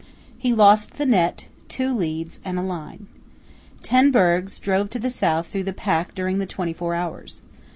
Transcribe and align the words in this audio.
He 0.35 0.51
lost 0.51 0.95
the 0.95 1.05
net, 1.05 1.47
two 1.67 1.95
leads, 1.95 2.39
and 2.43 2.57
a 2.57 2.63
line. 2.63 3.05
Ten 3.83 4.09
bergs 4.09 4.59
drove 4.59 4.89
to 4.89 4.97
the 4.99 5.11
south 5.11 5.45
through 5.45 5.65
the 5.65 5.73
pack 5.73 6.15
during 6.15 6.39
the 6.39 6.47
twenty 6.47 6.73
four 6.73 6.95
hours. 6.95 7.41